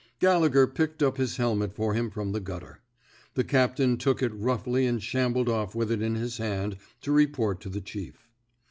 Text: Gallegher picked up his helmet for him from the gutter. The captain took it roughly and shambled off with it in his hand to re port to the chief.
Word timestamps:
Gallegher 0.19 0.65
picked 0.65 1.03
up 1.03 1.17
his 1.17 1.37
helmet 1.37 1.75
for 1.75 1.93
him 1.93 2.09
from 2.09 2.31
the 2.31 2.39
gutter. 2.39 2.79
The 3.35 3.43
captain 3.43 3.97
took 3.97 4.23
it 4.23 4.33
roughly 4.33 4.87
and 4.87 4.99
shambled 4.99 5.47
off 5.47 5.75
with 5.75 5.91
it 5.91 6.01
in 6.01 6.15
his 6.15 6.39
hand 6.39 6.77
to 7.01 7.11
re 7.11 7.27
port 7.27 7.61
to 7.61 7.69
the 7.69 7.81
chief. 7.81 8.27